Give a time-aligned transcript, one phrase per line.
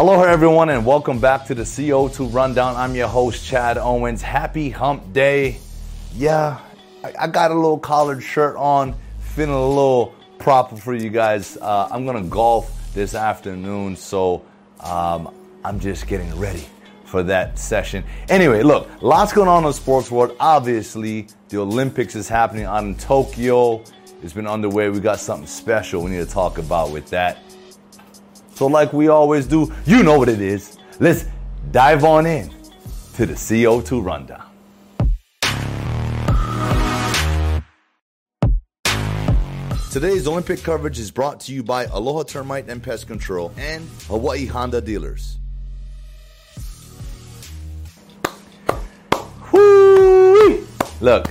[0.00, 2.74] Aloha, everyone, and welcome back to the CO2 Rundown.
[2.74, 4.22] I'm your host, Chad Owens.
[4.22, 5.58] Happy hump day.
[6.14, 6.58] Yeah,
[7.04, 11.58] I, I got a little collared shirt on, feeling a little proper for you guys.
[11.58, 14.42] Uh, I'm gonna golf this afternoon, so
[14.82, 15.34] um,
[15.66, 16.64] I'm just getting ready
[17.04, 18.02] for that session.
[18.30, 20.34] Anyway, look, lots going on in the sports world.
[20.40, 23.84] Obviously, the Olympics is happening out in Tokyo.
[24.22, 24.88] It's been underway.
[24.88, 27.36] We got something special we need to talk about with that.
[28.60, 30.76] So, like we always do, you know what it is.
[30.98, 31.24] Let's
[31.72, 32.50] dive on in
[33.14, 34.44] to the CO2 rundown.
[39.90, 44.44] Today's Olympic coverage is brought to you by Aloha Termite and Pest Control and Hawaii
[44.44, 45.38] Honda Dealers.
[49.50, 50.66] Whoo!
[51.00, 51.30] Look,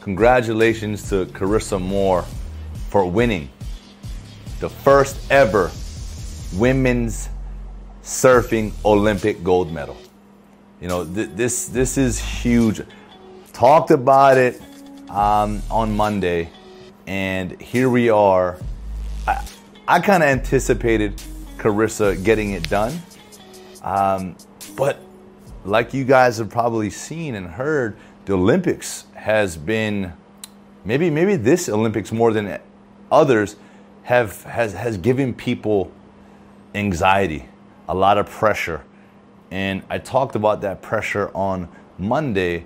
[0.00, 2.24] congratulations to Carissa Moore
[2.88, 3.50] for winning
[4.60, 5.70] the first ever
[6.56, 7.28] women's
[8.02, 9.96] surfing Olympic gold medal.
[10.80, 12.82] You know, th- this this is huge.
[13.52, 14.60] Talked about it
[15.08, 16.50] um, on Monday,
[17.06, 18.58] and here we are.
[19.26, 19.46] I,
[19.88, 21.22] I kind of anticipated
[21.56, 23.00] Carissa getting it done,
[23.82, 24.36] um,
[24.76, 24.98] but
[25.64, 27.96] like you guys have probably seen and heard,
[28.26, 30.12] the Olympics has been
[30.84, 32.60] maybe maybe this Olympics more than
[33.10, 33.56] others
[34.02, 35.90] have has has given people
[36.74, 37.48] anxiety,
[37.88, 38.84] a lot of pressure.
[39.50, 42.64] And I talked about that pressure on Monday.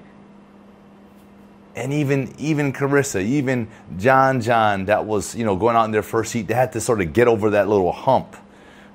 [1.77, 6.03] And even even Carissa, even John John, that was, you know, going out in their
[6.03, 8.37] first heat, they had to sort of get over that little hump,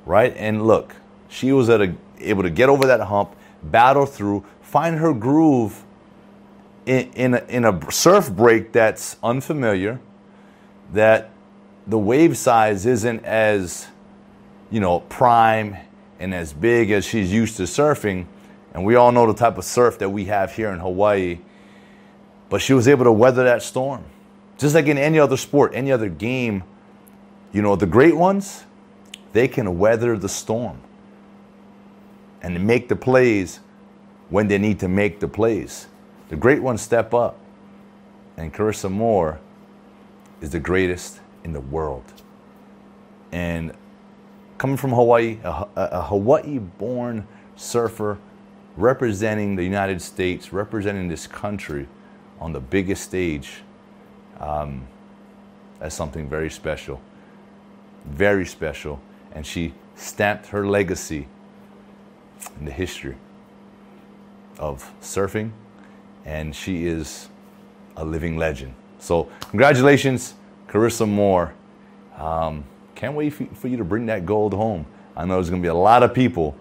[0.06, 0.34] right?
[0.36, 0.96] And look,
[1.30, 5.84] she was a, able to get over that hump, battle through, find her groove
[6.86, 10.00] in, in, a, in a surf break that's unfamiliar,
[10.92, 11.30] that
[11.88, 13.88] the wave size isn't as
[14.72, 15.78] you know, prime
[16.20, 18.26] and as big as she's used to surfing.
[18.74, 21.40] And we all know the type of surf that we have here in Hawaii.
[22.50, 24.04] But she was able to weather that storm.
[24.58, 26.64] Just like in any other sport, any other game,
[27.52, 28.64] you know, the great ones,
[29.34, 30.80] they can weather the storm
[32.42, 33.60] and make the plays
[34.30, 35.88] when they need to make the plays.
[36.30, 37.40] The great ones step up.
[38.38, 39.40] And Carissa Moore
[40.42, 42.04] is the greatest in the world.
[43.32, 43.74] And
[44.58, 48.18] coming from Hawaii, a, a Hawaii born surfer
[48.78, 51.88] representing the United States, representing this country
[52.40, 53.62] on the biggest stage.
[54.40, 54.88] Um,
[55.80, 57.02] that's something very special.
[58.06, 59.00] Very special.
[59.34, 61.28] And she stamped her legacy
[62.60, 63.16] in the history
[64.60, 65.52] of surfing,
[66.26, 67.30] and she is
[67.98, 68.74] a living legend.
[69.00, 70.36] So, congratulations,
[70.68, 71.54] Carissa Moore.
[72.18, 72.64] Um,
[72.96, 74.86] can't wait for you to bring that gold home.
[75.16, 76.56] I know there's going to be a lot of people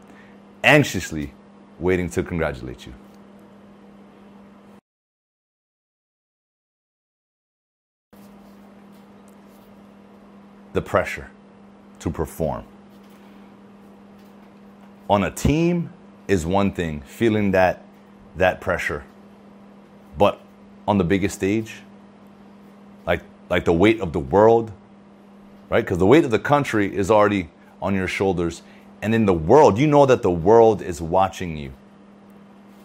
[0.65, 1.33] anxiously
[1.79, 2.95] waiting to congratulate you.
[10.73, 11.31] The pressure
[12.01, 12.65] to perform.
[15.11, 15.93] On a team
[16.29, 17.85] is one thing, feeling that
[18.37, 19.05] that pressure.
[20.17, 20.41] But
[20.89, 21.83] on the biggest stage,
[23.07, 23.21] like
[23.51, 24.73] like the weight of the world,
[25.73, 25.83] right?
[25.83, 27.49] Because the weight of the country is already
[27.81, 28.61] on your shoulders.
[29.01, 31.73] And in the world, you know that the world is watching you.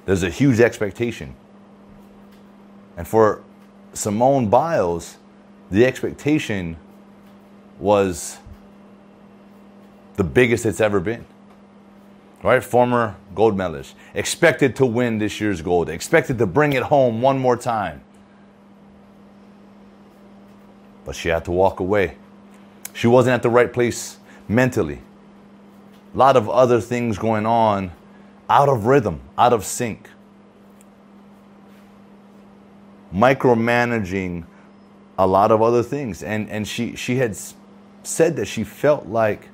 [0.06, 1.36] There's a huge expectation.
[2.96, 3.44] And for
[3.92, 5.18] Simone Biles,
[5.70, 6.78] the expectation
[7.78, 8.38] was
[10.16, 11.26] the biggest it's ever been.
[12.42, 12.64] Right?
[12.64, 13.96] Former gold medalist.
[14.14, 15.90] Expected to win this year's gold.
[15.90, 18.02] Expected to bring it home one more time.
[21.04, 22.16] But she had to walk away
[22.98, 25.00] she wasn't at the right place mentally.
[26.16, 27.92] A lot of other things going on
[28.50, 30.10] out of rhythm, out of sync.
[33.14, 34.46] Micromanaging
[35.16, 36.24] a lot of other things.
[36.24, 37.38] And, and she, she had
[38.02, 39.50] said that she felt like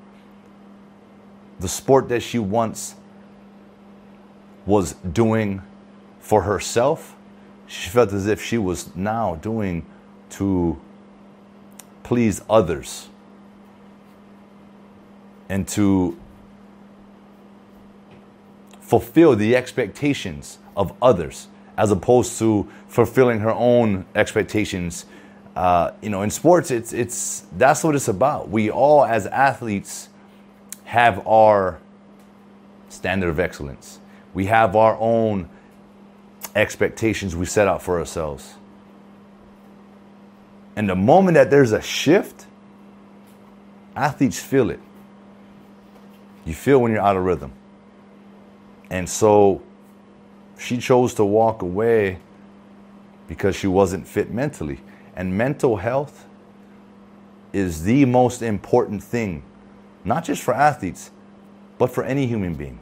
[1.59, 2.95] the sport that she once
[4.65, 5.61] was doing
[6.21, 7.13] for herself,
[7.67, 9.85] she felt as if she was now doing
[10.29, 10.79] to
[12.03, 13.09] please others
[15.49, 16.17] and to
[18.81, 21.47] fulfill the expectations of others
[21.77, 25.05] as opposed to fulfilling her own expectations.
[25.55, 28.49] Uh, you know, in sports, it's it's that's what it's about.
[28.49, 30.09] We all, as athletes,
[30.85, 31.79] have our
[32.89, 33.99] standard of excellence.
[34.33, 35.49] We have our own
[36.55, 38.53] expectations we set out for ourselves.
[40.75, 42.45] And the moment that there's a shift,
[43.95, 44.79] athletes feel it
[46.45, 47.53] You feel when you're out of rhythm.
[48.89, 49.61] And so
[50.57, 52.19] she chose to walk away
[53.27, 54.79] because she wasn't fit mentally.
[55.15, 56.25] And mental health
[57.53, 59.43] is the most important thing,
[60.03, 61.11] not just for athletes,
[61.77, 62.79] but for any human being.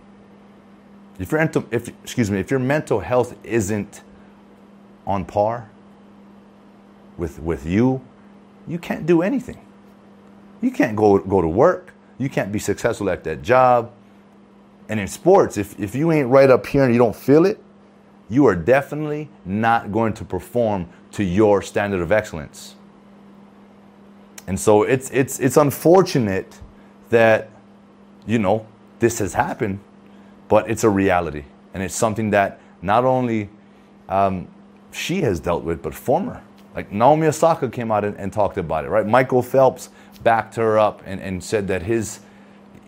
[1.20, 1.42] If your
[1.72, 4.02] if excuse me, if your mental health isn't
[5.06, 5.70] on par
[7.18, 8.02] with with you,
[8.68, 9.60] you can't do anything.
[10.62, 11.94] You can't go go to work.
[12.22, 13.92] You can't be successful at that job.
[14.88, 17.60] And in sports, if, if you ain't right up here and you don't feel it,
[18.30, 22.76] you are definitely not going to perform to your standard of excellence.
[24.46, 26.60] And so it's it's it's unfortunate
[27.10, 27.50] that
[28.28, 28.68] you know
[29.00, 29.80] this has happened,
[30.48, 33.50] but it's a reality, and it's something that not only
[34.10, 34.48] um,
[34.92, 36.44] she has dealt with, but former
[36.76, 39.06] like Naomi Osaka came out and, and, talked about it, right?
[39.06, 39.90] Michael Phelps
[40.24, 42.22] backed her up and, and said that his,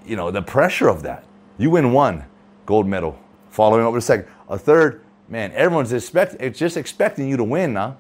[0.05, 1.25] you know, the pressure of that.
[1.57, 2.25] You win one
[2.65, 3.19] gold medal,
[3.49, 5.01] following up with a second, a third.
[5.27, 7.97] Man, everyone's expect, it's just expecting you to win now,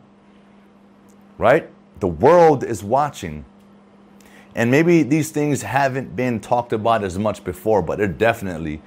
[1.37, 1.69] right?
[1.99, 3.45] The world is watching.
[4.55, 8.81] And maybe these things haven't been talked about as much before, but they're definitely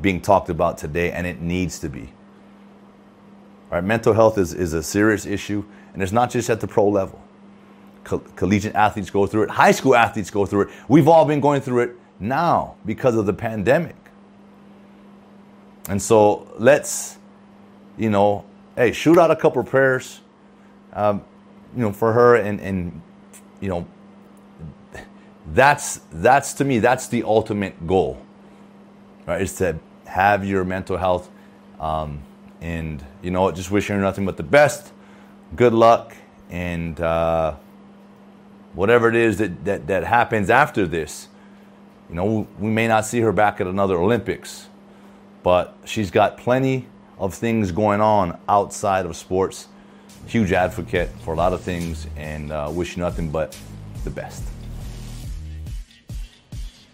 [0.00, 2.12] being talked about today, and it needs to be.
[3.70, 3.84] Right?
[3.84, 7.22] Mental health is, is a serious issue, and it's not just at the pro level.
[8.08, 10.68] Co- collegiate athletes go through it, high school athletes go through it.
[10.88, 13.96] We've all been going through it now because of the pandemic.
[15.90, 17.18] And so let's,
[17.98, 18.46] you know,
[18.76, 20.20] hey, shoot out a couple of prayers,
[20.94, 21.22] um,
[21.76, 23.02] you know, for her, and and
[23.60, 23.86] you know,
[25.52, 28.18] that's that's to me that's the ultimate goal,
[29.26, 29.42] right?
[29.42, 31.28] Is to have your mental health
[31.78, 32.22] um,
[32.62, 34.92] and you know, just wishing her nothing but the best.
[35.56, 36.14] Good luck,
[36.48, 37.56] and uh,
[38.74, 41.28] whatever it is that, that that happens after this,
[42.08, 44.68] you know, we may not see her back at another Olympics,
[45.42, 46.86] but she's got plenty
[47.18, 49.68] of things going on outside of sports.
[50.26, 53.56] Huge advocate for a lot of things, and uh, wish you nothing but
[54.04, 54.42] the best.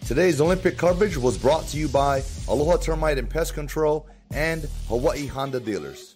[0.05, 5.25] Today's Olympic coverage was brought to you by Aloha Termite and Pest Control and Hawaii
[5.25, 6.15] Honda dealers.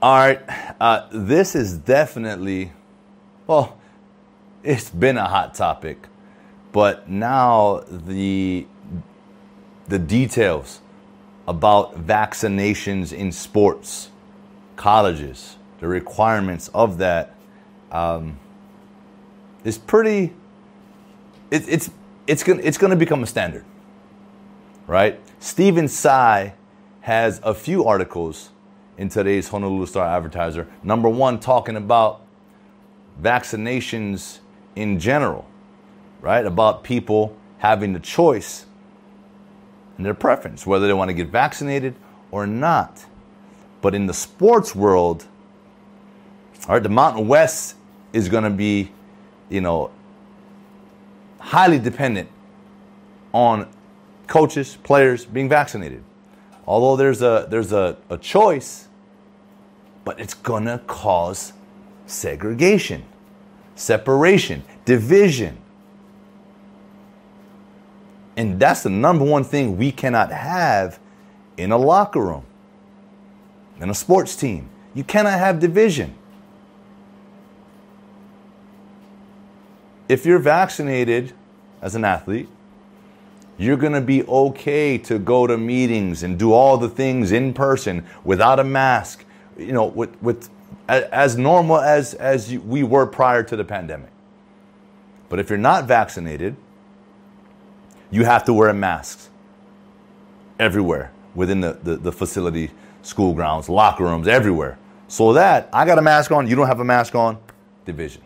[0.00, 0.40] All right,
[0.80, 2.72] uh, this is definitely,
[3.50, 3.76] well,
[4.62, 6.06] it's been a hot topic,
[6.70, 8.64] but now the
[9.88, 10.80] the details
[11.48, 14.10] about vaccinations in sports,
[14.76, 17.34] colleges, the requirements of that
[17.90, 18.38] um,
[19.64, 20.32] is pretty.
[21.50, 21.90] It, it's
[22.28, 23.64] it's gonna it's gonna become a standard,
[24.86, 25.18] right?
[25.40, 26.54] Stephen Tsai
[27.00, 28.50] has a few articles
[28.96, 30.68] in today's Honolulu Star Advertiser.
[30.84, 32.22] Number one, talking about
[33.20, 34.38] vaccinations
[34.76, 35.46] in general,
[36.20, 36.44] right?
[36.44, 38.66] About people having the choice
[39.96, 41.94] and their preference, whether they want to get vaccinated
[42.30, 43.04] or not.
[43.82, 45.26] But in the sports world,
[46.66, 47.76] all right, the Mountain West
[48.12, 48.92] is going to be,
[49.48, 49.90] you know,
[51.38, 52.28] highly dependent
[53.32, 53.68] on
[54.26, 56.02] coaches, players being vaccinated.
[56.66, 58.88] Although there's a there's a, a choice,
[60.04, 61.52] but it's gonna cause
[62.10, 63.04] segregation,
[63.74, 65.56] separation, division.
[68.36, 70.98] And that's the number one thing we cannot have
[71.56, 72.44] in a locker room,
[73.80, 74.68] in a sports team.
[74.94, 76.14] You cannot have division.
[80.08, 81.32] If you're vaccinated
[81.80, 82.48] as an athlete,
[83.58, 87.52] you're going to be okay to go to meetings and do all the things in
[87.52, 89.24] person without a mask,
[89.58, 90.48] you know, with, with
[90.88, 94.10] as normal as, as we were prior to the pandemic.
[95.28, 96.56] But if you're not vaccinated,
[98.10, 99.30] you have to wear masks
[100.58, 102.70] everywhere within the, the, the facility,
[103.02, 104.78] school grounds, locker rooms, everywhere.
[105.06, 107.38] So that I got a mask on, you don't have a mask on,
[107.84, 108.22] division.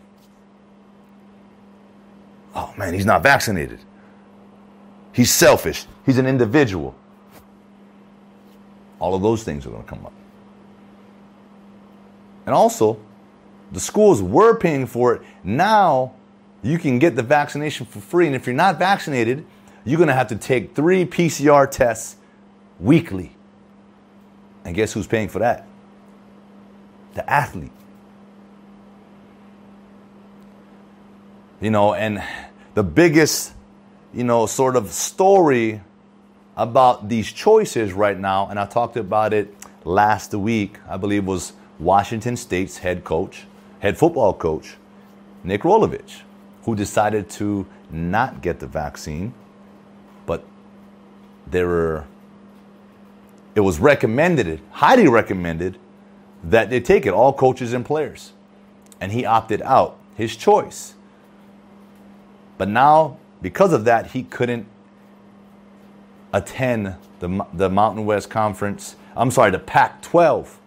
[2.54, 3.80] Oh man, he's not vaccinated.
[5.12, 5.86] He's selfish.
[6.06, 6.94] He's an individual.
[8.98, 10.12] All of those things are going to come up.
[12.46, 13.00] And also,
[13.72, 15.22] the schools were paying for it.
[15.42, 16.14] Now
[16.62, 18.26] you can get the vaccination for free.
[18.26, 19.44] And if you're not vaccinated,
[19.84, 22.16] you're going to have to take three PCR tests
[22.80, 23.36] weekly.
[24.64, 25.66] And guess who's paying for that?
[27.14, 27.70] The athlete.
[31.60, 32.22] You know, and
[32.74, 33.54] the biggest
[34.14, 35.80] you know, sort of story
[36.56, 39.52] about these choices right now, and I talked about it
[39.84, 43.46] last week, I believe was Washington State's head coach,
[43.80, 44.76] head football coach,
[45.42, 46.22] Nick Rolovich.
[46.62, 49.34] who decided to not get the vaccine,
[50.24, 50.44] but
[51.46, 52.06] there were
[53.54, 55.78] it was recommended, highly recommended,
[56.42, 58.32] that they take it, all coaches and players.
[59.00, 60.94] And he opted out, his choice.
[62.58, 64.66] But now, because of that, he couldn't
[66.32, 70.58] attend the, the Mountain West Conference, I'm sorry, the Pac 12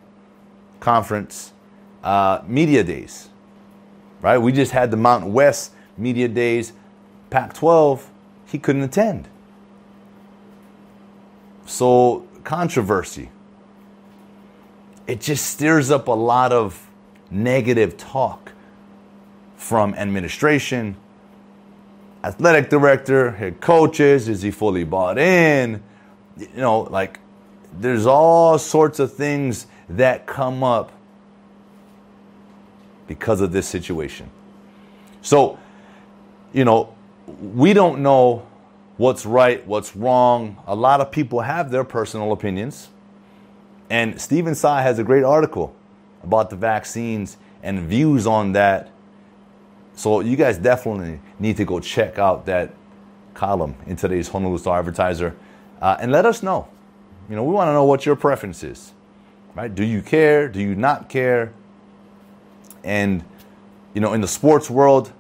[0.88, 1.52] Conference
[2.02, 3.28] uh, Media Days.
[4.22, 4.38] Right?
[4.38, 6.72] We just had the Mountain West Media Days,
[7.30, 8.10] Pac 12,
[8.46, 9.28] he couldn't attend.
[11.66, 13.32] So, controversy.
[15.08, 16.88] It just stirs up a lot of
[17.30, 18.54] negative talk
[19.58, 20.96] from administration,
[22.24, 24.30] athletic director, head coaches.
[24.30, 25.84] Is he fully bought in?
[26.38, 27.20] You know, like
[27.78, 30.92] there's all sorts of things that come up
[33.08, 34.30] because of this situation.
[35.22, 35.58] So,
[36.54, 36.94] you know,
[37.42, 38.46] we don't know
[38.98, 40.58] what's right, what's wrong.
[40.68, 42.90] A lot of people have their personal opinions.
[43.90, 45.74] And Stephen Tsai has a great article
[46.24, 48.90] about the vaccines and views on that.
[49.96, 52.74] So you guys definitely need to go check out that
[53.34, 55.36] column in today's Honolulu Star Advertiser
[55.82, 56.68] uh, and let us know.
[57.30, 58.94] You know, we want to know what your preference is,
[59.58, 59.74] right?
[59.74, 60.48] Do you care?
[60.48, 61.52] Do you not care?
[62.84, 63.24] And,
[63.96, 65.12] you know, in the sports world,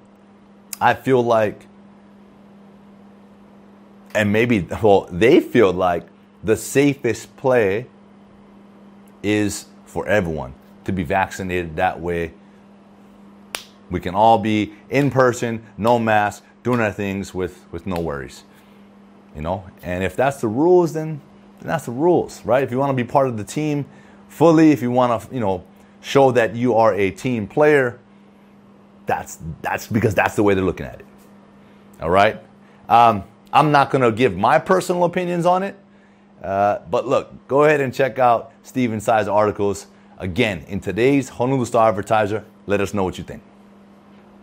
[0.80, 1.66] I feel like
[4.14, 6.08] and maybe, well, they feel like
[6.44, 7.86] the safest play
[9.22, 11.76] is for everyone to be vaccinated.
[11.76, 12.34] That way,
[13.92, 18.44] we can all be in person, no mask, doing our things with, with no worries.
[19.36, 21.22] You know, and if that's the rules, then,
[21.60, 22.64] then that's the rules, right?
[22.64, 23.86] If you want to be part of the team
[24.30, 25.64] fully, if you want to, you know,
[26.02, 28.00] show that you are a team player,
[29.06, 31.06] that's that's because that's the way they're looking at it.
[32.02, 32.42] All right.
[32.90, 35.78] Um, I'm not going to give my personal opinions on it.
[36.44, 39.88] Uh, but look, go ahead and check out Stephen Tsai's articles.
[40.20, 43.42] Again, in today's Honolulu Star Advertiser, let us know what you think.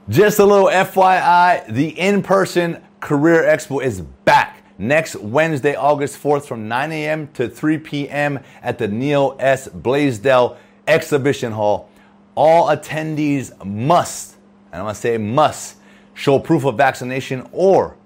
[0.08, 6.46] Just a little FYI, the in person Career Expo is back next Wednesday, August 4th
[6.46, 7.28] from 9 a.m.
[7.34, 8.38] to 3 p.m.
[8.62, 9.68] at the Neil S.
[9.68, 11.90] Blaisdell Exhibition Hall.
[12.34, 14.36] All attendees must,
[14.72, 15.76] and I'm to say must,
[16.14, 17.96] show proof of vaccination or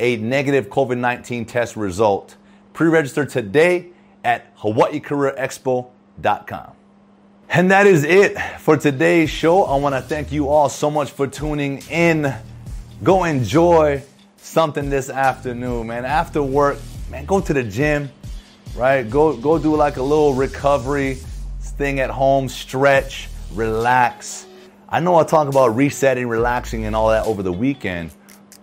[0.00, 2.36] a negative COVID 19 test result.
[2.72, 3.90] Pre register today
[4.24, 6.72] at HawaiiCareerExpo.com.
[7.48, 9.62] And that is it for today's show.
[9.62, 12.34] I want to thank you all so much for tuning in.
[13.02, 14.02] Go enjoy
[14.46, 16.04] something this afternoon, man.
[16.04, 16.78] After work,
[17.10, 18.10] man, go to the gym,
[18.76, 19.08] right?
[19.08, 21.14] Go go do like a little recovery
[21.60, 24.46] thing at home, stretch, relax.
[24.88, 28.12] I know I talk about resetting, relaxing, and all that over the weekend.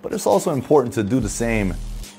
[0.02, 1.74] But it's also important to do the same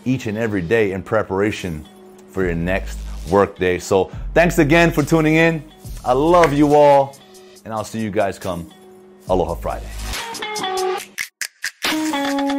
[0.04, 1.86] each and every day in preparation
[2.28, 2.98] for your next
[3.30, 3.78] workday.
[3.78, 5.64] So thanks again for tuning in.
[6.04, 7.16] I love you all,
[7.64, 8.70] and I'll see you guys come
[9.28, 10.03] Aloha Friday.